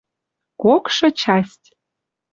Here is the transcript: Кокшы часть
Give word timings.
Кокшы 0.61 1.07
часть 1.21 1.67